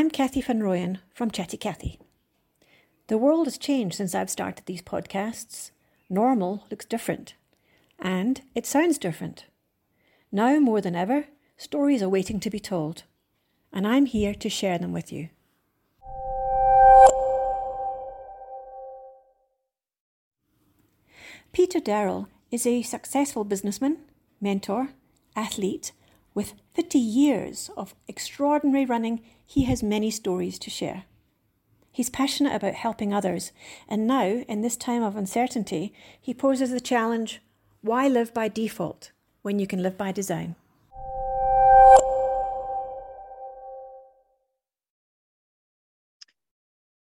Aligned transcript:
I'm 0.00 0.08
Kathy 0.08 0.40
Van 0.40 0.60
Rooyen 0.60 0.96
from 1.12 1.30
Chatty 1.30 1.58
Kathy. 1.58 1.98
The 3.08 3.18
world 3.18 3.46
has 3.46 3.58
changed 3.58 3.96
since 3.96 4.14
I've 4.14 4.30
started 4.30 4.64
these 4.64 4.80
podcasts. 4.80 5.72
Normal 6.08 6.64
looks 6.70 6.86
different, 6.86 7.34
and 7.98 8.40
it 8.54 8.64
sounds 8.64 8.96
different. 8.96 9.44
Now 10.32 10.58
more 10.58 10.80
than 10.80 10.96
ever, 10.96 11.26
stories 11.58 12.02
are 12.02 12.08
waiting 12.08 12.40
to 12.40 12.48
be 12.48 12.58
told, 12.58 13.02
and 13.74 13.86
I'm 13.86 14.06
here 14.06 14.34
to 14.36 14.48
share 14.48 14.78
them 14.78 14.94
with 14.94 15.12
you. 15.12 15.28
Peter 21.52 21.78
Darrell 21.78 22.26
is 22.50 22.66
a 22.66 22.80
successful 22.80 23.44
businessman, 23.44 23.98
mentor, 24.40 24.94
athlete. 25.36 25.92
With 26.32 26.54
30 26.74 26.98
years 26.98 27.70
of 27.76 27.94
extraordinary 28.06 28.86
running, 28.86 29.22
he 29.44 29.64
has 29.64 29.82
many 29.82 30.10
stories 30.10 30.58
to 30.60 30.70
share. 30.70 31.04
He's 31.90 32.08
passionate 32.08 32.54
about 32.54 32.74
helping 32.74 33.12
others, 33.12 33.50
and 33.88 34.06
now, 34.06 34.26
in 34.26 34.60
this 34.60 34.76
time 34.76 35.02
of 35.02 35.16
uncertainty, 35.16 35.92
he 36.20 36.32
poses 36.32 36.70
the 36.70 36.80
challenge 36.80 37.42
why 37.82 38.06
live 38.06 38.32
by 38.32 38.46
default 38.46 39.10
when 39.42 39.58
you 39.58 39.66
can 39.66 39.82
live 39.82 39.98
by 39.98 40.12
design? 40.12 40.54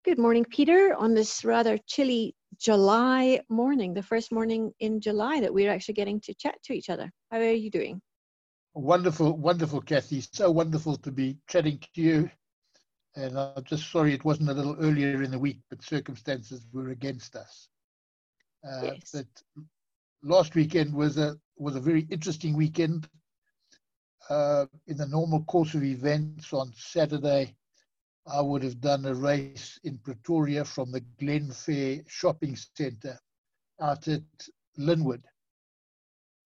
Good 0.05 0.19
morning, 0.19 0.47
Peter, 0.49 0.95
on 0.95 1.13
this 1.13 1.45
rather 1.45 1.77
chilly 1.87 2.35
July 2.57 3.41
morning, 3.51 3.93
the 3.93 4.03
first 4.03 4.33
morning 4.33 4.73
in 4.81 5.01
July 5.01 5.41
that 5.41 5.53
we're 5.53 5.71
actually 5.71 5.95
getting 5.95 6.19
to 6.23 6.35
chat 6.35 6.55
to 6.65 6.73
each 6.73 6.89
other. 6.89 7.11
How 7.31 7.39
are 7.39 7.51
you 7.51 7.71
doing? 7.71 8.01
Wonderful, 8.79 9.37
wonderful, 9.37 9.81
Kathy. 9.81 10.21
So 10.21 10.53
wonderful 10.53 10.97
to 10.99 11.11
be 11.11 11.37
chatting 11.49 11.81
to 11.81 12.01
you. 12.01 12.31
And 13.17 13.37
I'm 13.37 13.65
just 13.65 13.91
sorry 13.91 14.15
it 14.15 14.25
wasn't 14.25 14.51
a 14.51 14.55
little 14.55 14.77
earlier 14.79 15.21
in 15.25 15.33
the 15.33 15.39
week, 15.39 15.59
but 15.69 15.83
circumstances 15.83 16.65
were 16.73 16.91
against 16.91 17.35
us. 17.35 17.69
Uh, 18.65 18.83
yes. 18.85 19.11
But 19.13 19.27
last 20.23 20.55
weekend 20.55 20.95
was 20.95 21.19
a 21.19 21.37
was 21.57 21.75
a 21.75 21.81
very 21.81 22.07
interesting 22.09 22.57
weekend. 22.57 23.09
Uh, 24.31 24.67
in 24.87 24.97
the 24.97 25.09
normal 25.09 25.43
course 25.47 25.75
of 25.75 25.83
events 25.83 26.53
on 26.53 26.73
Saturday, 26.77 27.57
I 28.29 28.41
would 28.41 28.63
have 28.63 28.81
done 28.81 29.07
a 29.07 29.15
race 29.15 29.81
in 29.83 29.99
Pretoria 29.99 30.65
from 30.65 30.93
the 30.93 31.01
Glenfair 31.21 32.09
shopping 32.09 32.55
centre 32.55 33.19
out 33.81 34.07
at 34.07 34.23
Lynnwood. 34.79 35.25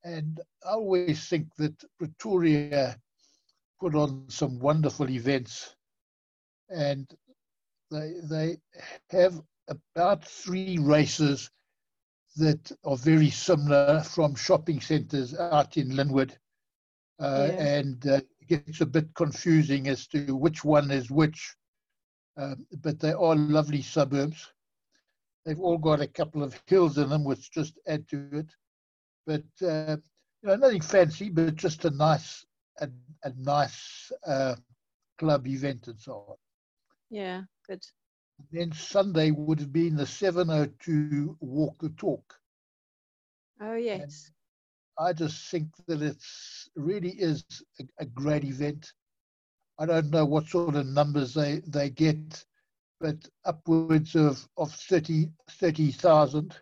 And 0.04 0.40
I 0.64 0.72
always 0.72 1.28
think 1.28 1.54
that 1.56 1.74
Pretoria 1.98 2.96
put 3.80 3.94
on 3.94 4.24
some 4.28 4.58
wonderful 4.58 5.08
events. 5.10 5.74
And 6.70 7.08
they, 7.90 8.14
they 8.30 8.56
have 9.10 9.40
about 9.68 10.24
three 10.24 10.78
races 10.78 11.50
that 12.36 12.72
are 12.84 12.96
very 12.96 13.30
similar 13.30 14.00
from 14.02 14.34
shopping 14.34 14.80
centres 14.80 15.38
out 15.38 15.76
in 15.76 15.90
Lynnwood. 15.90 16.32
Uh, 17.20 17.48
yeah. 17.50 17.62
And 17.62 18.06
uh, 18.06 18.20
it 18.40 18.48
gets 18.48 18.80
a 18.80 18.86
bit 18.86 19.14
confusing 19.14 19.88
as 19.88 20.06
to 20.08 20.34
which 20.34 20.64
one 20.64 20.90
is 20.90 21.10
which 21.10 21.56
um, 22.36 22.66
but 22.82 22.98
they 22.98 23.12
are 23.12 23.36
lovely 23.36 23.82
suburbs. 23.82 24.52
They've 25.44 25.60
all 25.60 25.78
got 25.78 26.00
a 26.00 26.06
couple 26.06 26.42
of 26.42 26.60
hills 26.66 26.98
in 26.98 27.08
them, 27.08 27.24
which 27.24 27.50
just 27.50 27.78
add 27.86 28.08
to 28.08 28.28
it. 28.32 28.54
But 29.26 29.44
uh, 29.62 29.96
you 30.42 30.48
know, 30.48 30.56
nothing 30.56 30.82
fancy, 30.82 31.30
but 31.30 31.54
just 31.56 31.84
a 31.84 31.90
nice, 31.90 32.44
a, 32.80 32.88
a 33.24 33.32
nice 33.38 34.12
uh, 34.26 34.56
club 35.18 35.46
event 35.46 35.88
and 35.88 35.98
so 35.98 36.24
on. 36.28 36.36
Yeah, 37.10 37.44
good. 37.66 37.84
then 38.52 38.72
Sunday 38.72 39.30
would 39.30 39.60
have 39.60 39.72
been 39.72 39.96
the 39.96 40.06
702 40.06 41.36
Walk 41.40 41.78
the 41.80 41.90
Talk. 41.90 42.40
Oh 43.60 43.74
yes. 43.74 44.30
And 44.98 45.06
I 45.08 45.12
just 45.12 45.50
think 45.50 45.76
that 45.86 46.02
it's 46.02 46.68
really 46.76 47.10
is 47.20 47.62
a, 47.80 47.84
a 48.00 48.06
great 48.06 48.44
event. 48.44 48.92
I 49.78 49.86
don't 49.86 50.10
know 50.10 50.26
what 50.26 50.46
sort 50.48 50.76
of 50.76 50.86
numbers 50.86 51.34
they, 51.34 51.60
they 51.66 51.90
get, 51.90 52.44
but 53.00 53.28
upwards 53.44 54.14
of, 54.14 54.48
of 54.56 54.72
30 54.72 55.30
30,000. 55.50 56.56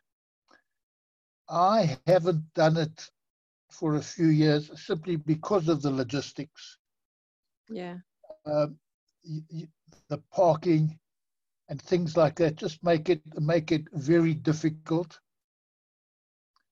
I 1.51 1.99
haven't 2.07 2.45
done 2.55 2.77
it 2.77 3.11
for 3.71 3.97
a 3.97 4.03
few 4.03 4.29
years 4.29 4.71
simply 4.81 5.17
because 5.17 5.69
of 5.69 5.83
the 5.83 5.91
logistics. 5.91 6.79
Yeah. 7.69 7.99
Um, 8.47 8.79
the 10.09 10.19
parking 10.33 10.99
and 11.69 11.81
things 11.81 12.17
like 12.17 12.37
that 12.37 12.57
just 12.57 12.83
make 12.83 13.09
it 13.09 13.23
make 13.41 13.73
it 13.73 13.87
very 13.93 14.35
difficult. 14.35 15.19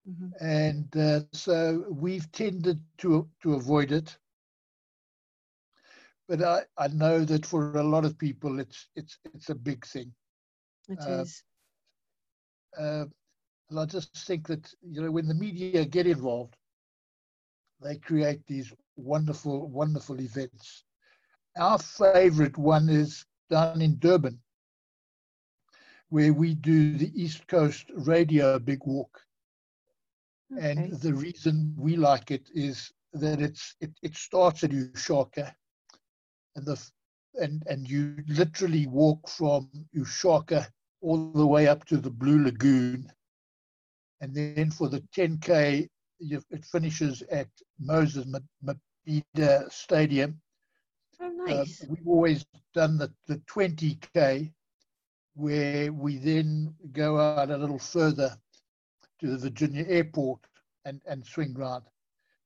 Mm-hmm. 0.09 0.44
And 0.44 0.97
uh, 0.97 1.21
so 1.33 1.84
we've 1.91 2.31
tended 2.33 2.81
to 2.99 3.28
to 3.43 3.55
avoid 3.55 3.93
it 3.93 4.19
but 6.28 6.43
I, 6.43 6.62
I 6.77 6.89
know 6.89 7.25
that 7.25 7.47
for 7.47 7.77
a 7.78 7.83
lot 7.83 8.05
of 8.05 8.19
people 8.19 8.60
it's 8.60 8.89
it's 8.95 9.19
it's 9.34 9.49
a 9.49 9.55
big 9.55 9.84
thing. 9.87 10.12
It 10.89 10.99
uh, 11.00 11.22
is. 11.22 11.43
Uh, 12.78 13.05
and 13.71 13.79
I 13.81 13.87
just 13.87 14.17
think 14.27 14.47
that 14.49 14.73
you 14.83 15.03
know 15.03 15.11
when 15.11 15.27
the 15.29 15.34
media 15.34 15.84
get 15.84 16.06
involved, 16.06 16.56
they 17.83 17.97
create 17.97 18.47
these 18.47 18.73
wonderful 18.97 19.69
wonderful 19.69 20.21
events. 20.21 20.84
Our 21.56 21.78
favourite 21.78 22.57
one 22.59 22.89
is 22.89 23.27
down 23.51 23.81
in 23.83 23.99
Durban, 23.99 24.41
where 26.09 26.33
we 26.33 26.55
do 26.55 26.97
the 26.97 27.12
East 27.21 27.47
Coast 27.49 27.91
Radio 27.95 28.59
Big 28.59 28.81
Walk. 28.84 29.21
Okay. 30.57 30.91
And 30.91 30.93
the 30.93 31.15
reason 31.15 31.75
we 31.78 31.97
like 31.97 32.31
it 32.31 32.49
is 32.55 32.93
that 33.12 33.41
it's 33.41 33.77
it, 33.81 33.93
it 34.03 34.17
starts 34.17 34.65
at 34.65 34.71
Ushaka 34.71 35.55
and 36.57 36.67
the 36.67 36.81
and 37.34 37.62
and 37.67 37.89
you 37.89 38.17
literally 38.28 38.87
walk 38.87 39.28
from 39.28 39.71
Ushaka 39.97 40.69
all 41.01 41.33
the 41.33 41.47
way 41.47 41.67
up 41.69 41.84
to 41.87 41.97
the 41.97 42.11
Blue 42.11 42.43
Lagoon, 42.45 43.11
and 44.21 44.34
then 44.34 44.71
for 44.71 44.89
the 44.89 45.01
10k, 45.17 45.89
you, 46.19 46.43
it 46.51 46.65
finishes 46.65 47.23
at 47.31 47.49
Moses 47.79 48.27
Mabhida 48.65 49.71
Stadium. 49.71 50.41
Oh, 51.21 51.27
um, 51.27 51.37
nice. 51.47 51.84
we've 51.89 52.06
always 52.06 52.45
done 52.75 52.99
the, 52.99 53.12
the 53.27 53.37
20k, 53.53 54.53
where 55.34 55.93
we 55.93 56.17
then 56.17 56.75
go 56.93 57.19
out 57.19 57.51
a 57.51 57.57
little 57.57 57.78
further 57.78 58.37
to 59.21 59.27
the 59.28 59.39
Virginia 59.39 59.84
airport 59.89 60.41
and, 60.84 61.01
and 61.07 61.25
swing 61.25 61.55
round. 61.55 61.84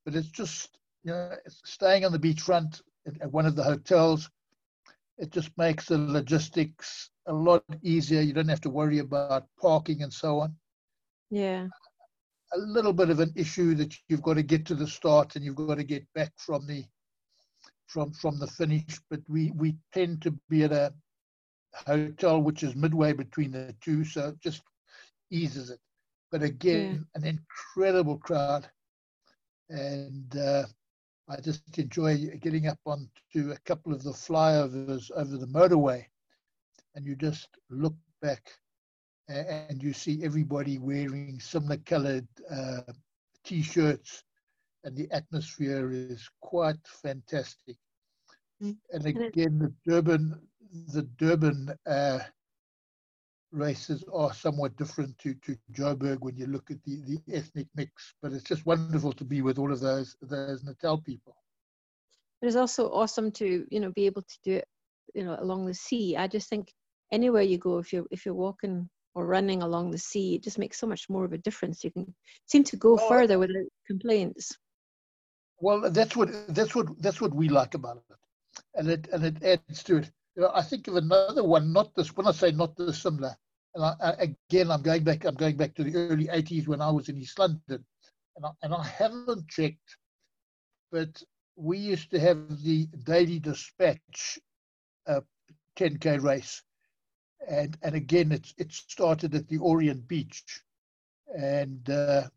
But 0.04 0.14
it's 0.14 0.30
just, 0.30 0.78
you 1.04 1.12
know, 1.12 1.34
staying 1.48 2.04
on 2.04 2.12
the 2.12 2.18
beachfront, 2.18 2.80
at 3.20 3.32
one 3.32 3.46
of 3.46 3.56
the 3.56 3.64
hotels. 3.64 4.30
It 5.18 5.30
just 5.30 5.56
makes 5.56 5.86
the 5.86 5.98
logistics 5.98 7.10
a 7.26 7.32
lot 7.32 7.64
easier. 7.82 8.20
You 8.20 8.32
don't 8.32 8.48
have 8.48 8.60
to 8.62 8.70
worry 8.70 8.98
about 8.98 9.46
parking 9.60 10.02
and 10.02 10.12
so 10.12 10.40
on. 10.40 10.54
Yeah. 11.32 11.68
A 12.52 12.58
little 12.58 12.92
bit 12.92 13.08
of 13.08 13.18
an 13.20 13.32
issue 13.34 13.74
that 13.76 13.94
you've 14.06 14.22
got 14.22 14.34
to 14.34 14.42
get 14.42 14.66
to 14.66 14.74
the 14.74 14.86
start 14.86 15.34
and 15.34 15.42
you've 15.42 15.56
got 15.56 15.76
to 15.76 15.82
get 15.82 16.06
back 16.14 16.30
from 16.36 16.66
the 16.66 16.84
from 17.86 18.12
from 18.12 18.38
the 18.38 18.46
finish. 18.46 19.00
But 19.08 19.20
we 19.30 19.50
we 19.52 19.76
tend 19.94 20.20
to 20.22 20.38
be 20.50 20.64
at 20.64 20.72
a 20.72 20.92
hotel 21.72 22.42
which 22.42 22.62
is 22.62 22.76
midway 22.76 23.14
between 23.14 23.52
the 23.52 23.74
two, 23.80 24.04
so 24.04 24.28
it 24.28 24.40
just 24.42 24.60
eases 25.30 25.70
it. 25.70 25.80
But 26.30 26.42
again, 26.42 27.06
yeah. 27.14 27.20
an 27.22 27.26
incredible 27.38 28.18
crowd, 28.18 28.68
and 29.70 30.36
uh, 30.36 30.64
I 31.30 31.40
just 31.40 31.78
enjoy 31.78 32.18
getting 32.42 32.66
up 32.66 32.78
onto 32.84 33.52
a 33.52 33.58
couple 33.64 33.94
of 33.94 34.02
the 34.02 34.12
flyovers 34.12 35.10
over 35.12 35.38
the 35.38 35.46
motorway, 35.46 36.04
and 36.94 37.06
you 37.06 37.16
just 37.16 37.48
look 37.70 37.94
back 38.20 38.52
and 39.28 39.82
you 39.82 39.92
see 39.92 40.24
everybody 40.24 40.78
wearing 40.78 41.38
similar 41.40 41.78
colored 41.78 42.26
uh, 42.50 42.92
t-shirts, 43.44 44.24
and 44.84 44.96
the 44.96 45.08
atmosphere 45.12 45.90
is 45.92 46.28
quite 46.40 46.86
fantastic. 46.86 47.76
Mm. 48.62 48.76
And 48.92 49.06
again, 49.06 49.58
the 49.58 49.72
Durban, 49.86 50.40
the 50.92 51.02
Durban 51.02 51.74
uh, 51.86 52.20
races 53.52 54.04
are 54.12 54.32
somewhat 54.32 54.76
different 54.76 55.16
to, 55.18 55.34
to 55.34 55.56
Joburg 55.72 56.20
when 56.20 56.36
you 56.36 56.46
look 56.46 56.70
at 56.70 56.82
the, 56.84 57.02
the 57.02 57.36
ethnic 57.36 57.68
mix, 57.76 58.14
but 58.22 58.32
it's 58.32 58.44
just 58.44 58.66
wonderful 58.66 59.12
to 59.12 59.24
be 59.24 59.42
with 59.42 59.58
all 59.58 59.72
of 59.72 59.80
those 59.80 60.16
those 60.22 60.64
Natal 60.64 60.98
people. 60.98 61.36
It 62.40 62.46
is 62.46 62.56
also 62.56 62.88
awesome 62.88 63.30
to 63.32 63.66
you 63.70 63.80
know 63.80 63.92
be 63.92 64.06
able 64.06 64.22
to 64.22 64.38
do 64.42 64.52
it 64.54 64.68
you 65.14 65.24
know 65.24 65.36
along 65.38 65.66
the 65.66 65.74
sea. 65.74 66.16
I 66.16 66.26
just 66.26 66.48
think 66.48 66.72
anywhere 67.12 67.42
you 67.42 67.58
go, 67.58 67.78
if 67.78 67.92
you're 67.92 68.06
if 68.10 68.24
you're 68.24 68.34
walking 68.34 68.88
or 69.14 69.26
running 69.26 69.62
along 69.62 69.90
the 69.90 69.98
sea, 69.98 70.34
it 70.34 70.42
just 70.42 70.58
makes 70.58 70.78
so 70.78 70.86
much 70.86 71.08
more 71.08 71.24
of 71.24 71.32
a 71.32 71.38
difference. 71.38 71.84
You 71.84 71.90
can 71.90 72.14
seem 72.46 72.64
to 72.64 72.76
go 72.76 72.98
oh, 73.00 73.08
further 73.08 73.38
without 73.38 73.66
complaints. 73.86 74.56
Well, 75.60 75.90
that's 75.90 76.16
what 76.16 76.30
that's 76.48 76.74
what 76.74 77.00
that's 77.00 77.20
what 77.20 77.34
we 77.34 77.48
like 77.48 77.74
about 77.74 78.02
it, 78.10 78.16
and 78.74 78.90
it 78.90 79.08
and 79.12 79.24
it 79.24 79.42
adds 79.42 79.82
to 79.84 79.98
it. 79.98 80.10
You 80.34 80.42
know, 80.42 80.50
I 80.54 80.62
think 80.62 80.88
of 80.88 80.96
another 80.96 81.44
one, 81.44 81.72
not 81.72 81.94
this. 81.94 82.16
When 82.16 82.26
I 82.26 82.32
say 82.32 82.50
not 82.50 82.76
this 82.76 83.02
similar, 83.02 83.36
and 83.74 83.84
I, 83.84 83.94
I, 84.00 84.10
again, 84.50 84.70
I'm 84.70 84.82
going 84.82 85.04
back. 85.04 85.24
I'm 85.24 85.34
going 85.34 85.56
back 85.56 85.74
to 85.76 85.84
the 85.84 85.94
early 85.94 86.26
'80s 86.26 86.66
when 86.66 86.80
I 86.80 86.90
was 86.90 87.08
in 87.08 87.18
East 87.18 87.38
London, 87.38 87.84
and 88.36 88.44
I, 88.44 88.50
and 88.62 88.74
I 88.74 88.84
haven't 88.84 89.46
checked, 89.48 89.96
but 90.90 91.22
we 91.56 91.78
used 91.78 92.10
to 92.10 92.18
have 92.18 92.62
the 92.64 92.86
Daily 93.04 93.38
Dispatch 93.38 94.38
uh, 95.06 95.20
10k 95.78 96.22
race, 96.22 96.62
and 97.48 97.76
and 97.82 97.94
again, 97.94 98.32
it's 98.32 98.54
it 98.58 98.72
started 98.72 99.34
at 99.34 99.48
the 99.48 99.58
Orient 99.58 100.06
Beach, 100.08 100.62
and 101.36 101.88
uh, 101.90 102.28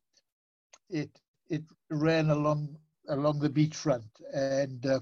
it 0.90 1.10
it 1.48 1.64
ran 1.90 2.30
along 2.30 2.78
along 3.10 3.40
the 3.40 3.50
beachfront, 3.50 4.10
and 4.34 4.86
uh, 4.86 5.00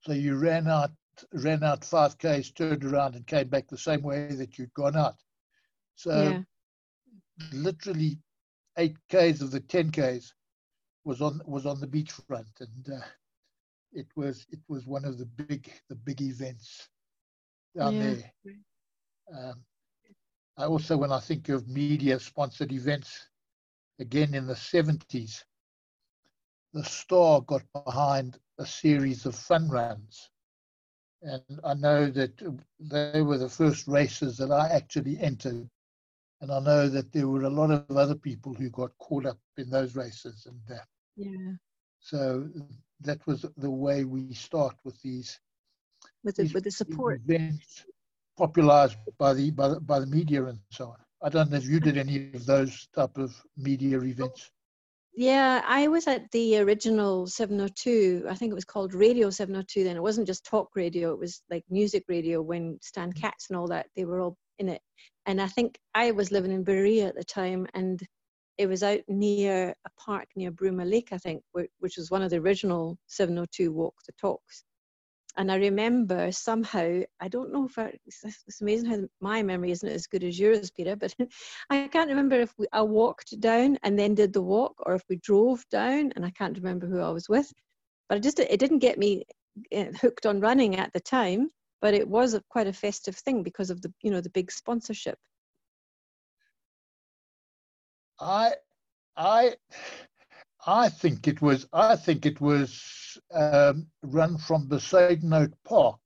so 0.00 0.12
you 0.12 0.36
ran 0.36 0.68
out 0.68 0.90
ran 1.32 1.62
out 1.62 1.84
five 1.84 2.18
k's, 2.18 2.50
turned 2.50 2.84
around, 2.84 3.14
and 3.14 3.26
came 3.26 3.48
back 3.48 3.68
the 3.68 3.78
same 3.78 4.02
way 4.02 4.28
that 4.28 4.58
you'd 4.58 4.74
gone 4.74 4.96
out. 4.96 5.16
So 5.94 6.22
yeah. 6.22 6.40
literally 7.52 8.18
eight 8.78 8.96
k's 9.08 9.40
of 9.40 9.50
the 9.50 9.60
ten 9.60 9.90
k's 9.90 10.34
was 11.04 11.20
on 11.20 11.40
was 11.46 11.66
on 11.66 11.80
the 11.80 11.86
beachfront, 11.86 12.60
and 12.60 12.94
uh, 12.94 13.06
it 13.92 14.06
was 14.16 14.46
it 14.50 14.60
was 14.68 14.86
one 14.86 15.04
of 15.04 15.18
the 15.18 15.26
big 15.26 15.70
the 15.88 15.96
big 15.96 16.20
events 16.20 16.88
down 17.76 17.94
yeah. 17.94 18.02
there. 18.02 18.32
Um, 19.32 19.64
I 20.56 20.64
also, 20.66 20.96
when 20.96 21.12
I 21.12 21.20
think 21.20 21.48
of 21.48 21.68
media 21.68 22.18
sponsored 22.18 22.72
events, 22.72 23.28
again 23.98 24.34
in 24.34 24.46
the 24.46 24.54
70s, 24.54 25.44
the 26.72 26.84
Star 26.84 27.40
got 27.42 27.62
behind 27.72 28.38
a 28.58 28.66
series 28.66 29.26
of 29.26 29.34
fun 29.34 29.68
runs. 29.68 30.30
And 31.22 31.42
I 31.64 31.74
know 31.74 32.10
that 32.10 32.40
they 32.78 33.22
were 33.22 33.38
the 33.38 33.48
first 33.48 33.86
races 33.88 34.36
that 34.38 34.50
I 34.50 34.68
actually 34.68 35.18
entered. 35.18 35.68
And 36.40 36.52
I 36.52 36.60
know 36.60 36.88
that 36.88 37.12
there 37.12 37.28
were 37.28 37.44
a 37.44 37.50
lot 37.50 37.70
of 37.70 37.96
other 37.96 38.16
people 38.16 38.54
who 38.54 38.70
got 38.70 38.96
caught 38.98 39.26
up 39.26 39.38
in 39.56 39.70
those 39.70 39.96
races. 39.96 40.46
And 40.46 40.78
uh, 40.78 40.82
yeah. 41.16 41.52
So 42.00 42.48
that 43.00 43.26
was 43.26 43.46
the 43.56 43.70
way 43.70 44.04
we 44.04 44.34
start 44.34 44.76
with 44.84 45.00
these. 45.02 45.40
With 46.24 46.36
the, 46.36 46.50
with 46.54 46.64
the 46.64 46.70
support. 46.70 47.20
Events 47.28 47.84
popularized 48.36 48.96
by 49.18 49.34
the, 49.34 49.50
by 49.50 49.68
the 49.68 49.80
by 49.80 50.00
the 50.00 50.06
media 50.06 50.44
and 50.44 50.58
so 50.70 50.86
on. 50.86 50.96
I 51.22 51.28
don't 51.28 51.50
know 51.50 51.56
if 51.56 51.66
you 51.66 51.80
did 51.80 51.96
any 51.96 52.30
of 52.34 52.44
those 52.46 52.88
type 52.94 53.16
of 53.16 53.34
media 53.56 54.00
events. 54.00 54.50
Yeah, 55.16 55.62
I 55.64 55.86
was 55.86 56.08
at 56.08 56.28
the 56.32 56.58
original 56.58 57.28
702. 57.28 58.26
I 58.28 58.34
think 58.34 58.50
it 58.50 58.54
was 58.54 58.64
called 58.64 58.94
Radio 58.94 59.30
702 59.30 59.84
then. 59.84 59.96
It 59.96 60.02
wasn't 60.02 60.26
just 60.26 60.44
talk 60.44 60.70
radio, 60.74 61.12
it 61.12 61.18
was 61.20 61.42
like 61.50 61.64
music 61.70 62.04
radio 62.08 62.42
when 62.42 62.78
Stan 62.82 63.12
mm. 63.12 63.20
Katz 63.20 63.48
and 63.48 63.56
all 63.56 63.68
that, 63.68 63.86
they 63.94 64.04
were 64.04 64.20
all 64.20 64.36
in 64.58 64.68
it. 64.68 64.82
And 65.26 65.40
I 65.40 65.46
think 65.46 65.78
I 65.94 66.10
was 66.10 66.32
living 66.32 66.50
in 66.50 66.64
Berea 66.64 67.06
at 67.06 67.14
the 67.14 67.24
time 67.24 67.66
and 67.74 68.00
it 68.58 68.66
was 68.66 68.82
out 68.82 69.00
near 69.08 69.70
a 69.70 69.90
park 69.98 70.26
near 70.36 70.50
Bruma 70.50 70.88
Lake, 70.88 71.08
I 71.12 71.18
think, 71.18 71.42
which 71.52 71.96
was 71.96 72.10
one 72.10 72.22
of 72.22 72.30
the 72.30 72.38
original 72.38 72.98
702 73.06 73.72
Walk 73.72 73.94
the 74.06 74.12
Talks 74.20 74.64
and 75.36 75.50
I 75.50 75.56
remember 75.56 76.30
somehow, 76.30 77.00
I 77.20 77.28
don't 77.28 77.52
know 77.52 77.66
if 77.66 77.76
I, 77.78 77.92
it's, 78.06 78.60
amazing 78.60 78.90
how 78.90 79.00
my 79.20 79.42
memory 79.42 79.72
isn't 79.72 79.88
as 79.88 80.06
good 80.06 80.22
as 80.22 80.38
yours, 80.38 80.70
Peter, 80.70 80.94
but 80.96 81.14
I 81.70 81.88
can't 81.88 82.08
remember 82.08 82.40
if 82.40 82.52
we, 82.56 82.66
I 82.72 82.82
walked 82.82 83.38
down 83.40 83.78
and 83.82 83.98
then 83.98 84.14
did 84.14 84.32
the 84.32 84.42
walk 84.42 84.74
or 84.86 84.94
if 84.94 85.02
we 85.08 85.16
drove 85.16 85.64
down 85.70 86.12
and 86.14 86.24
I 86.24 86.30
can't 86.30 86.56
remember 86.56 86.86
who 86.86 87.00
I 87.00 87.10
was 87.10 87.28
with. 87.28 87.52
But 88.08 88.18
it 88.18 88.22
just, 88.22 88.38
it 88.38 88.60
didn't 88.60 88.78
get 88.78 88.98
me 88.98 89.24
eh, 89.72 89.90
hooked 90.00 90.26
on 90.26 90.40
running 90.40 90.76
at 90.76 90.92
the 90.92 91.00
time, 91.00 91.48
but 91.80 91.94
it 91.94 92.08
was 92.08 92.38
quite 92.48 92.68
a 92.68 92.72
festive 92.72 93.16
thing 93.16 93.42
because 93.42 93.70
of 93.70 93.82
the, 93.82 93.92
you 94.02 94.10
know, 94.10 94.20
the 94.20 94.30
big 94.30 94.52
sponsorship. 94.52 95.18
I, 98.20 98.52
I, 99.16 99.56
I 100.64 100.88
think 100.88 101.26
it 101.26 101.42
was. 101.42 101.66
I 101.72 101.96
think 101.96 102.24
it 102.24 102.40
was 102.40 103.03
um, 103.34 103.86
run 104.02 104.38
from 104.38 104.68
the 104.68 104.80
side 104.80 105.22
note 105.22 105.52
Park. 105.64 106.00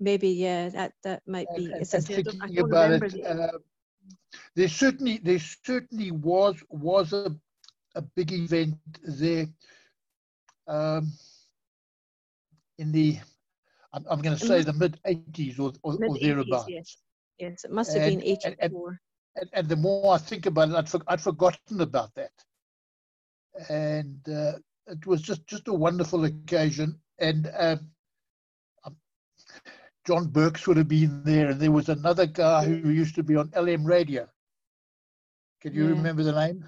Maybe, 0.00 0.28
yeah, 0.28 0.68
that 0.68 0.92
that 1.02 1.22
might 1.26 1.48
be. 1.56 1.66
And, 1.66 1.74
and 1.74 2.06
thinking 2.06 2.58
about 2.58 3.02
it, 3.02 3.26
uh, 3.26 3.58
there 4.54 4.68
certainly 4.68 5.18
there 5.18 5.40
certainly 5.40 6.12
was 6.12 6.56
was 6.70 7.12
a 7.12 7.34
a 7.94 8.02
big 8.02 8.32
event 8.32 8.76
there. 9.02 9.46
Um, 10.68 11.12
in 12.76 12.92
the, 12.92 13.18
I'm, 13.92 14.04
I'm 14.08 14.20
going 14.20 14.36
to 14.36 14.46
say 14.46 14.62
the 14.62 14.72
mid 14.72 15.00
80s 15.04 15.58
or, 15.58 15.72
or, 15.82 15.94
or 15.94 16.18
thereabouts. 16.18 16.66
Yes. 16.68 16.98
yes, 17.38 17.64
it 17.64 17.72
must 17.72 17.94
have 17.94 18.02
and, 18.02 18.20
been 18.20 18.28
84. 18.28 19.00
And, 19.36 19.50
and, 19.54 19.68
the 19.68 19.76
more 19.76 20.14
I 20.14 20.18
think 20.18 20.46
about 20.46 20.68
it, 20.68 20.74
I'd, 20.76 20.88
for, 20.88 21.00
I'd 21.08 21.22
forgotten 21.22 21.80
about 21.80 22.14
that 22.14 22.30
and 23.68 24.28
uh, 24.28 24.52
it 24.88 25.06
was 25.06 25.22
just 25.22 25.46
just 25.46 25.68
a 25.68 25.72
wonderful 25.72 26.24
occasion. 26.24 27.00
And 27.18 27.50
um, 27.56 27.90
John 30.06 30.28
Berks 30.28 30.66
would 30.66 30.76
have 30.78 30.88
been 30.88 31.22
there, 31.24 31.50
and 31.50 31.60
there 31.60 31.72
was 31.72 31.88
another 31.88 32.26
guy 32.26 32.64
who 32.64 32.90
used 32.90 33.14
to 33.16 33.22
be 33.22 33.36
on 33.36 33.52
LM 33.54 33.84
Radio. 33.84 34.26
Can 35.60 35.74
you 35.74 35.84
yeah. 35.84 35.90
remember 35.90 36.22
the 36.22 36.32
name? 36.32 36.64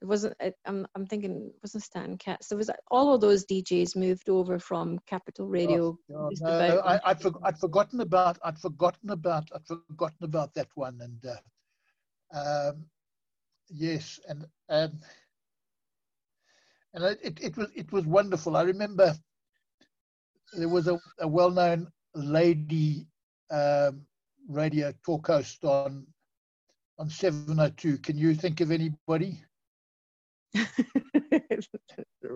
It 0.00 0.06
wasn't. 0.06 0.34
I'm 0.64 0.86
I'm 0.94 1.06
thinking 1.06 1.50
it 1.54 1.62
wasn't 1.62 1.84
Stan 1.84 2.16
Katz. 2.16 2.48
There 2.48 2.56
was 2.56 2.70
all 2.90 3.14
of 3.14 3.20
those 3.20 3.44
DJs 3.44 3.96
moved 3.96 4.28
over 4.28 4.58
from 4.58 4.98
Capital 5.06 5.46
Radio. 5.46 5.98
Oh, 6.14 6.30
no, 6.40 6.68
no, 6.68 6.80
I, 6.80 7.00
would 7.08 7.20
for, 7.20 7.32
I'd 7.42 7.58
forgotten 7.58 8.00
about. 8.00 8.38
I'd 8.44 8.58
forgotten 8.58 9.10
about. 9.10 9.48
I'd 9.54 9.66
forgotten 9.66 10.24
about 10.24 10.54
that 10.54 10.68
one. 10.74 11.00
And 11.00 11.26
uh, 12.34 12.70
um, 12.70 12.86
yes, 13.68 14.20
and 14.28 14.46
um, 14.68 15.00
and 16.94 17.04
it, 17.22 17.38
it 17.40 17.56
was 17.56 17.68
it 17.74 17.92
was 17.92 18.04
wonderful. 18.06 18.56
I 18.56 18.62
remember 18.62 19.14
there 20.52 20.68
was 20.68 20.88
a, 20.88 20.98
a 21.20 21.28
well-known 21.28 21.88
lady 22.14 23.06
um, 23.50 24.02
radio 24.48 24.92
talk 25.04 25.28
host 25.28 25.64
on 25.64 26.06
on 26.98 27.08
702. 27.08 27.98
Can 27.98 28.18
you 28.18 28.34
think 28.34 28.60
of 28.60 28.70
anybody? 28.70 29.42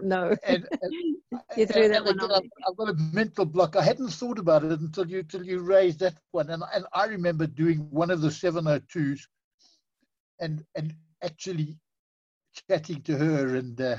no. 0.02 0.34
And, 0.46 0.66
and, 0.82 0.92
you 1.56 1.66
threw 1.66 1.88
that 1.88 2.04
one 2.04 2.20
I've, 2.20 2.42
I've, 2.66 2.76
got 2.76 2.88
a 2.88 2.94
mental 3.12 3.44
block. 3.44 3.76
I 3.76 3.82
hadn't 3.82 4.10
thought 4.10 4.38
about 4.38 4.64
it 4.64 4.80
until 4.80 5.06
you 5.06 5.18
until 5.20 5.44
you 5.44 5.60
raised 5.60 5.98
that 6.00 6.14
one. 6.30 6.50
And 6.50 6.62
and 6.72 6.86
I 6.92 7.06
remember 7.06 7.46
doing 7.46 7.88
one 7.90 8.10
of 8.10 8.20
the 8.20 8.28
702s 8.28 9.20
and 10.40 10.64
and 10.76 10.94
actually 11.22 11.76
chatting 12.68 13.02
to 13.02 13.16
her 13.16 13.56
and 13.56 13.80
uh, 13.80 13.96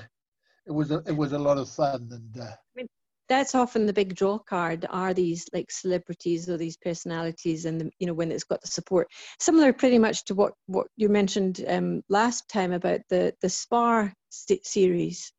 it 0.66 0.72
was 0.72 0.92
a, 0.92 1.02
it 1.06 1.16
was 1.16 1.34
a 1.34 1.40
lot 1.40 1.58
of 1.58 1.70
fun 1.70 2.10
and 2.12 2.42
uh, 2.42 2.46
I 2.46 2.58
mean, 2.76 2.88
that's 3.28 3.56
often 3.56 3.86
the 3.86 3.94
big 3.94 4.16
draw 4.16 4.38
card. 4.38 4.86
Are 4.90 5.14
these 5.14 5.46
like 5.54 5.72
celebrities 5.72 6.48
or 6.48 6.58
these 6.58 6.78
personalities 6.78 7.66
and 7.66 7.82
the, 7.82 7.90
you 8.00 8.08
know 8.08 8.14
when 8.14 8.32
it's 8.32 8.44
got 8.44 8.62
the 8.62 8.68
support? 8.68 9.08
Similar 9.40 9.74
pretty 9.74 10.00
much 10.00 10.26
to 10.26 10.36
what 10.36 10.54
what 10.68 10.88
you 10.96 11.10
mentioned 11.10 11.64
um, 11.68 12.02
last 12.10 12.48
time 12.50 12.72
about 12.72 13.02
the 13.10 13.34
the 13.42 13.50
spar 13.50 14.14
series 14.30 15.32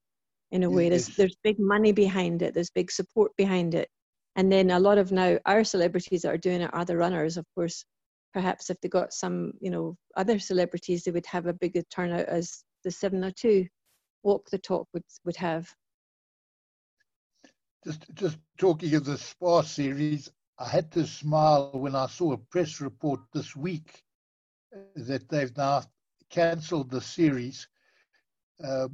in 0.51 0.65
a 0.65 0.71
way. 0.71 0.89
There's 0.89 1.09
there's 1.09 1.37
big 1.43 1.59
money 1.59 1.93
behind 1.93 2.43
it. 2.43 2.55
There's 2.55 2.71
big 2.71 2.91
support 2.91 3.33
behind 3.37 3.75
it. 3.75 3.89
And 4.35 4.53
then 4.53 4.71
a 4.71 4.81
lot 4.81 4.99
of 4.99 5.13
now 5.13 5.39
our 5.47 5.65
celebrities 5.65 6.23
that 6.23 6.33
are 6.35 6.39
doing 6.39 6.63
it 6.63 6.71
are 6.75 6.85
the 6.85 6.97
runners 6.97 7.37
of 7.37 7.47
course. 7.55 7.85
Perhaps 8.35 8.69
if 8.69 8.79
they 8.81 8.89
got 8.89 9.13
some 9.13 9.53
you 9.61 9.71
know 9.71 9.97
other 10.17 10.39
celebrities 10.39 11.05
they 11.05 11.13
would 11.13 11.27
have 11.27 11.47
a 11.47 11.55
bigger 11.55 11.83
turnout 11.91 12.27
as 12.27 12.65
the 12.85 12.91
702 12.91 13.67
walk 14.27 14.51
the 14.51 14.59
talk 14.69 14.93
would 15.03 15.11
would 15.27 15.47
have. 15.49 15.77
Just 17.85 18.15
just 18.15 18.39
talking 18.59 18.95
of 18.95 19.05
the 19.05 19.19
Spar 19.19 19.65
series, 19.65 20.31
I 20.59 20.69
had 20.69 20.93
to 20.93 21.07
smile 21.07 21.73
when 21.73 21.95
I 21.95 22.07
saw 22.07 22.33
a 22.33 22.39
press 22.39 22.81
report 22.81 23.21
this 23.33 23.55
week 23.57 24.05
that 24.97 25.29
they've 25.29 25.57
now 25.57 25.83
cancelled 26.31 26.91
the 26.91 27.01
series. 27.01 27.69
Uh, 28.63 28.89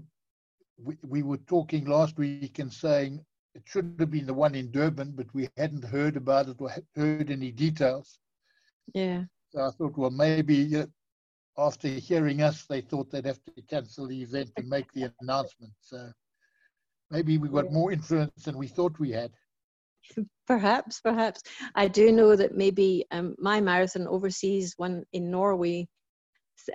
we, 0.78 0.96
we 1.02 1.22
were 1.22 1.38
talking 1.38 1.86
last 1.86 2.18
week 2.18 2.58
and 2.58 2.72
saying 2.72 3.24
it 3.54 3.62
should 3.68 3.98
have 3.98 4.10
been 4.10 4.26
the 4.26 4.34
one 4.34 4.54
in 4.54 4.70
Durban, 4.70 5.12
but 5.12 5.32
we 5.34 5.48
hadn't 5.56 5.84
heard 5.84 6.16
about 6.16 6.48
it 6.48 6.60
or 6.60 6.70
heard 6.96 7.30
any 7.30 7.50
details. 7.52 8.18
Yeah. 8.94 9.24
So 9.52 9.60
I 9.60 9.70
thought, 9.70 9.96
well, 9.96 10.10
maybe 10.10 10.76
uh, 10.76 10.86
after 11.58 11.88
hearing 11.88 12.42
us, 12.42 12.64
they 12.64 12.80
thought 12.80 13.10
they'd 13.10 13.26
have 13.26 13.42
to 13.44 13.62
cancel 13.62 14.06
the 14.06 14.22
event 14.22 14.50
and 14.56 14.68
make 14.68 14.90
the 14.92 15.12
announcement. 15.20 15.72
So 15.80 16.10
maybe 17.10 17.38
we 17.38 17.48
got 17.48 17.72
more 17.72 17.92
influence 17.92 18.44
than 18.44 18.56
we 18.56 18.68
thought 18.68 18.98
we 18.98 19.10
had. 19.10 19.32
Perhaps, 20.46 21.00
perhaps. 21.00 21.42
I 21.74 21.88
do 21.88 22.10
know 22.10 22.34
that 22.36 22.56
maybe 22.56 23.04
um, 23.10 23.34
my 23.38 23.60
marathon 23.60 24.06
overseas 24.08 24.74
one 24.76 25.04
in 25.12 25.30
Norway, 25.30 25.86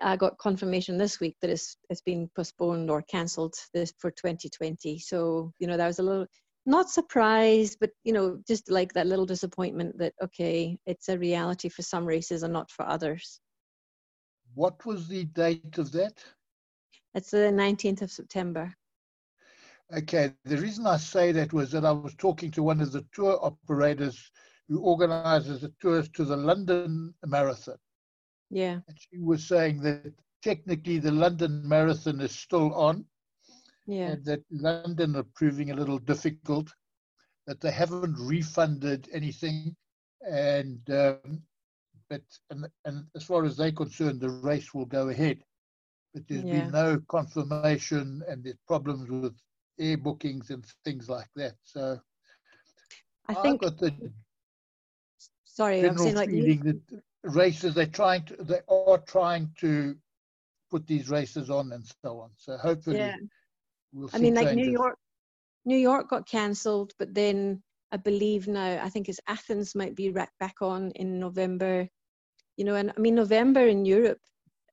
I 0.01 0.15
got 0.15 0.37
confirmation 0.37 0.97
this 0.97 1.19
week 1.19 1.35
that 1.41 1.49
it's, 1.49 1.77
it's 1.89 2.01
been 2.01 2.29
postponed 2.35 2.89
or 2.89 3.01
cancelled 3.03 3.55
this 3.73 3.93
for 3.99 4.11
2020. 4.11 4.99
So, 4.99 5.51
you 5.59 5.67
know, 5.67 5.77
that 5.77 5.87
was 5.87 5.99
a 5.99 6.03
little, 6.03 6.25
not 6.65 6.89
surprised, 6.89 7.77
but 7.79 7.91
you 8.03 8.13
know, 8.13 8.39
just 8.47 8.69
like 8.69 8.93
that 8.93 9.07
little 9.07 9.25
disappointment 9.25 9.97
that 9.99 10.13
okay, 10.21 10.77
it's 10.85 11.09
a 11.09 11.17
reality 11.17 11.69
for 11.69 11.81
some 11.81 12.05
races 12.05 12.43
and 12.43 12.53
not 12.53 12.69
for 12.71 12.85
others. 12.85 13.39
What 14.57 14.83
was 14.87 15.07
the 15.07 15.25
date 15.25 15.77
of 15.77 15.91
that? 15.91 16.17
It's 17.13 17.29
the 17.29 17.51
19th 17.51 18.01
of 18.01 18.11
September. 18.11 18.73
Okay, 19.95 20.33
the 20.45 20.57
reason 20.57 20.87
I 20.87 20.97
say 20.97 21.31
that 21.31 21.53
was 21.53 21.71
that 21.71 21.85
I 21.85 21.91
was 21.91 22.15
talking 22.15 22.49
to 22.51 22.63
one 22.63 22.81
of 22.81 22.91
the 22.91 23.05
tour 23.13 23.37
operators 23.39 24.31
who 24.67 24.79
organizes 24.79 25.61
the 25.61 25.71
tours 25.79 26.09
to 26.09 26.25
the 26.25 26.35
London 26.35 27.13
Marathon. 27.23 27.77
Yeah. 28.49 28.79
And 28.87 28.97
she 28.97 29.19
was 29.19 29.47
saying 29.47 29.81
that 29.83 30.11
technically 30.41 30.97
the 30.97 31.11
London 31.11 31.61
Marathon 31.67 32.19
is 32.19 32.31
still 32.31 32.73
on. 32.73 33.05
Yeah. 33.85 34.13
And 34.13 34.25
that 34.25 34.43
London 34.49 35.15
are 35.17 35.27
proving 35.35 35.69
a 35.69 35.75
little 35.75 35.99
difficult, 35.99 36.73
that 37.45 37.61
they 37.61 37.71
haven't 37.71 38.15
refunded 38.19 39.07
anything. 39.13 39.75
And, 40.27 40.81
um, 40.89 41.43
but, 42.09 42.21
and, 42.49 42.67
and 42.85 43.05
as 43.15 43.23
far 43.23 43.45
as 43.45 43.57
they're 43.57 43.71
concerned, 43.71 44.21
the 44.21 44.29
race 44.29 44.73
will 44.73 44.85
go 44.85 45.09
ahead. 45.09 45.43
But 46.13 46.27
there's 46.27 46.43
yeah. 46.43 46.61
been 46.61 46.71
no 46.71 47.01
confirmation 47.07 48.23
and 48.27 48.43
there's 48.43 48.57
problems 48.67 49.09
with 49.09 49.35
air 49.79 49.97
bookings 49.97 50.49
and 50.49 50.65
things 50.83 51.09
like 51.09 51.29
that. 51.35 51.55
So 51.63 51.99
I 53.27 53.33
think 53.35 53.61
got 53.61 53.77
the 53.77 53.93
sorry, 55.45 55.85
I'm 55.85 55.97
saying 55.97 56.15
like 56.15 56.29
that 56.29 56.81
races 57.23 57.75
they're 57.75 57.85
trying 57.85 58.23
to 58.25 58.35
they 58.43 58.61
are 58.69 58.97
trying 58.99 59.51
to 59.59 59.95
put 60.71 60.87
these 60.87 61.09
races 61.09 61.49
on 61.49 61.71
and 61.71 61.85
so 62.03 62.19
on. 62.19 62.29
So 62.37 62.57
hopefully, 62.57 62.97
yeah. 62.97 63.15
We'll 63.93 64.09
I 64.13 64.19
mean, 64.19 64.33
like 64.33 64.53
New 64.53 64.69
York, 64.69 64.97
New 65.65 65.77
York 65.77 66.09
got 66.09 66.27
cancelled, 66.27 66.93
but 66.99 67.13
then 67.13 67.61
I 67.91 67.97
believe 67.97 68.47
now 68.47 68.83
I 68.83 68.89
think 68.89 69.09
it's 69.09 69.19
Athens 69.27 69.75
might 69.75 69.95
be 69.95 70.09
back 70.09 70.55
on 70.61 70.91
in 70.91 71.19
November. 71.19 71.87
You 72.57 72.65
know, 72.65 72.75
and 72.75 72.91
I 72.95 72.99
mean 72.99 73.15
November 73.15 73.67
in 73.67 73.85
Europe. 73.85 74.19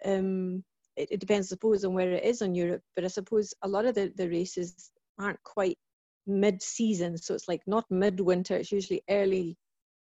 Um, 0.05 0.65
it, 0.97 1.09
it 1.13 1.21
depends, 1.21 1.49
I 1.49 1.51
suppose, 1.51 1.85
on 1.85 1.95
where 1.95 2.13
it 2.13 2.25
is 2.25 2.43
in 2.43 2.55
Europe. 2.55 2.83
But 2.97 3.05
I 3.05 3.09
suppose 3.09 3.55
a 3.63 3.69
lot 3.69 3.87
of 3.87 3.95
the, 3.95 4.13
the 4.17 4.29
races 4.29 4.91
aren't 5.19 5.43
quite 5.43 5.79
mid-season, 6.27 7.19
so 7.19 7.35
it's 7.35 7.49
like 7.49 7.63
not 7.67 7.85
mid-winter. 7.91 8.57
It's 8.57 8.73
usually 8.73 9.03
early, 9.11 9.57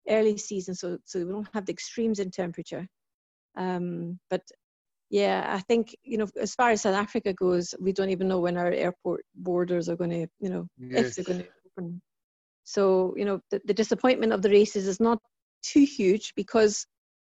early 0.09 0.37
season. 0.37 0.75
So 0.75 0.97
so 1.05 1.19
we 1.19 1.31
don't 1.31 1.47
have 1.53 1.65
the 1.65 1.73
extremes 1.73 2.19
in 2.19 2.31
temperature. 2.31 2.87
Um, 3.55 4.19
but 4.29 4.41
yeah, 5.09 5.45
I 5.47 5.59
think 5.59 5.95
you 6.03 6.17
know, 6.17 6.27
as 6.39 6.55
far 6.55 6.71
as 6.71 6.81
South 6.81 6.95
Africa 6.95 7.33
goes, 7.33 7.75
we 7.79 7.93
don't 7.93 8.09
even 8.09 8.27
know 8.27 8.39
when 8.39 8.57
our 8.57 8.71
airport 8.71 9.25
borders 9.35 9.89
are 9.89 9.95
going 9.95 10.09
to, 10.09 10.27
you 10.39 10.49
know, 10.49 10.67
yes. 10.77 11.05
if 11.05 11.15
they're 11.15 11.35
going 11.35 11.43
to 11.43 11.49
open. 11.77 12.01
So 12.63 13.13
you 13.17 13.25
know, 13.25 13.39
the, 13.51 13.61
the 13.65 13.73
disappointment 13.73 14.33
of 14.33 14.41
the 14.41 14.49
races 14.49 14.87
is 14.87 14.99
not 14.99 15.19
too 15.61 15.85
huge 15.85 16.33
because 16.35 16.85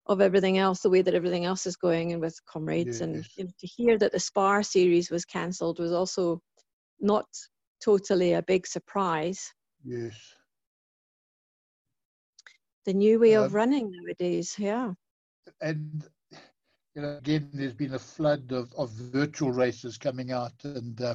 of 0.07 0.21
everything 0.21 0.59
else, 0.59 0.81
the 0.81 0.91
way 0.91 1.03
that 1.03 1.15
everything 1.15 1.45
else 1.45 1.67
is 1.67 1.77
going, 1.77 2.13
and 2.13 2.21
with 2.21 2.39
comrades, 2.47 2.87
yes. 2.87 3.01
and 3.01 3.29
you 3.37 3.45
know, 3.45 3.51
to 3.59 3.67
hear 3.67 3.99
that 3.99 4.13
the 4.13 4.21
Spar 4.21 4.63
series 4.63 5.11
was 5.11 5.25
cancelled 5.25 5.79
was 5.79 5.93
also 5.93 6.41
not 7.01 7.27
totally 7.83 8.35
a 8.35 8.43
big 8.43 8.67
surprise. 8.67 9.53
Yes. 9.85 10.15
The 12.85 12.95
new 12.95 13.19
way 13.19 13.35
um, 13.35 13.45
of 13.45 13.55
running 13.55 13.91
nowadays, 13.91 14.55
yeah. 14.59 14.93
And 15.61 16.05
you 16.95 17.03
know, 17.03 17.17
again, 17.19 17.51
there's 17.53 17.75
been 17.75 17.95
a 17.95 17.99
flood 17.99 18.53
of, 18.53 18.73
of 18.75 18.91
virtual 18.91 19.53
races 19.53 19.99
coming 19.99 20.31
out, 20.31 20.55
and 20.65 21.01
uh, 21.01 21.15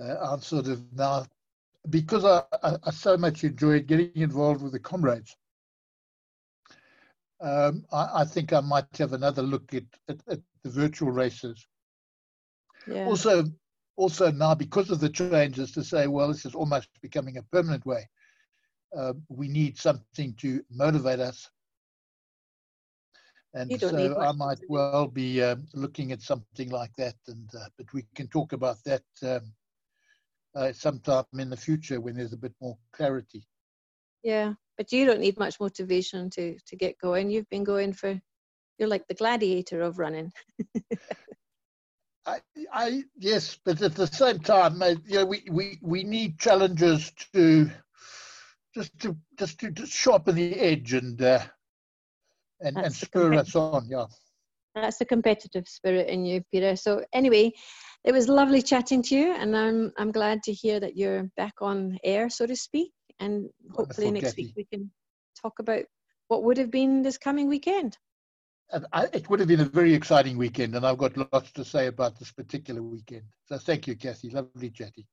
uh, 0.00 0.16
I'm 0.20 0.40
sort 0.40 0.68
of 0.68 0.82
now 0.92 1.26
because 1.90 2.24
I, 2.24 2.42
I, 2.62 2.76
I, 2.82 2.90
so 2.90 3.16
much 3.16 3.44
enjoyed 3.44 3.86
getting 3.86 4.10
involved 4.14 4.62
with 4.62 4.72
the 4.72 4.78
comrades. 4.78 5.36
Um, 7.44 7.84
I, 7.92 8.22
I, 8.22 8.24
think 8.24 8.52
I 8.52 8.60
might 8.60 8.96
have 8.96 9.12
another 9.12 9.42
look 9.42 9.74
at, 9.74 9.84
at, 10.08 10.16
at 10.28 10.40
the 10.62 10.70
virtual 10.70 11.10
races. 11.10 11.66
Yeah. 12.86 13.04
Also, 13.04 13.44
also 13.96 14.30
now 14.30 14.54
because 14.54 14.90
of 14.90 15.00
the 15.00 15.10
changes 15.10 15.72
to 15.72 15.84
say, 15.84 16.06
well, 16.06 16.28
this 16.28 16.46
is 16.46 16.54
almost 16.54 16.88
becoming 17.02 17.36
a 17.36 17.42
permanent 17.42 17.84
way. 17.84 18.08
Uh, 18.96 19.12
we 19.28 19.48
need 19.48 19.76
something 19.76 20.34
to 20.38 20.64
motivate 20.70 21.20
us 21.20 21.50
and 23.54 23.80
so 23.80 24.20
I 24.20 24.32
might 24.32 24.58
well 24.68 25.06
be 25.06 25.42
um, 25.42 25.66
looking 25.74 26.12
at 26.12 26.20
something 26.20 26.70
like 26.70 26.90
that, 26.98 27.14
and 27.28 27.48
uh, 27.54 27.68
but 27.78 27.92
we 27.92 28.04
can 28.14 28.26
talk 28.26 28.52
about 28.52 28.78
that 28.84 29.04
um, 29.22 29.52
uh, 30.56 30.72
sometime 30.72 31.24
in 31.38 31.50
the 31.50 31.56
future 31.56 32.00
when 32.00 32.16
there's 32.16 32.32
a 32.32 32.36
bit 32.38 32.52
more 32.60 32.76
clarity. 32.92 33.46
Yeah, 34.24 34.54
but 34.78 34.90
you 34.90 35.04
don't 35.04 35.20
need 35.20 35.38
much 35.38 35.60
motivation 35.60 36.30
to 36.30 36.56
to 36.66 36.76
get 36.76 36.98
going. 36.98 37.30
You've 37.30 37.48
been 37.50 37.62
going 37.62 37.92
for, 37.92 38.18
you're 38.78 38.88
like 38.88 39.06
the 39.06 39.14
gladiator 39.14 39.82
of 39.82 39.98
running. 39.98 40.32
I, 42.26 42.38
I 42.72 43.04
yes, 43.18 43.58
but 43.64 43.82
at 43.82 43.94
the 43.94 44.06
same 44.06 44.38
time, 44.38 44.82
you 45.06 45.18
know, 45.18 45.26
we, 45.26 45.44
we, 45.50 45.78
we 45.82 46.04
need 46.04 46.38
challenges 46.38 47.12
to 47.34 47.70
just 48.74 48.98
to 49.00 49.14
just 49.38 49.60
to, 49.60 49.70
to 49.72 49.86
sharpen 49.86 50.34
the 50.34 50.58
edge 50.58 50.94
and 50.94 51.20
uh, 51.20 51.44
and, 52.60 52.78
and 52.78 52.94
spur 52.94 53.34
us 53.34 53.54
on. 53.54 53.86
Yeah. 53.90 54.06
That's 54.74 54.96
the 54.96 55.04
competitive 55.04 55.68
spirit 55.68 56.08
in 56.08 56.24
you, 56.24 56.42
Peter. 56.50 56.76
So 56.76 57.04
anyway, 57.12 57.52
it 58.04 58.12
was 58.12 58.28
lovely 58.28 58.62
chatting 58.62 59.02
to 59.02 59.14
you, 59.14 59.32
and 59.34 59.54
I'm 59.54 59.92
I'm 59.98 60.10
glad 60.10 60.42
to 60.44 60.52
hear 60.52 60.80
that 60.80 60.96
you're 60.96 61.24
back 61.36 61.54
on 61.60 61.98
air, 62.02 62.30
so 62.30 62.46
to 62.46 62.56
speak. 62.56 62.90
And 63.20 63.50
hopefully 63.72 64.06
Wonderful, 64.08 64.28
next 64.28 64.36
week 64.36 64.52
we 64.56 64.64
can 64.64 64.90
talk 65.40 65.58
about 65.58 65.84
what 66.28 66.44
would 66.44 66.58
have 66.58 66.70
been 66.70 67.02
this 67.02 67.18
coming 67.18 67.48
weekend. 67.48 67.96
I, 68.92 69.06
it 69.12 69.28
would 69.28 69.40
have 69.40 69.48
been 69.48 69.60
a 69.60 69.66
very 69.66 69.94
exciting 69.94 70.36
weekend, 70.36 70.74
and 70.74 70.86
I've 70.86 70.98
got 70.98 71.16
lots 71.16 71.52
to 71.52 71.64
say 71.64 71.86
about 71.86 72.18
this 72.18 72.32
particular 72.32 72.82
weekend. 72.82 73.24
So 73.46 73.58
thank 73.58 73.86
you, 73.86 73.94
Kathy. 73.94 74.30
Lovely 74.30 74.70
chatting. 74.70 75.04